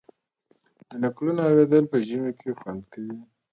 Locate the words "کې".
2.39-2.49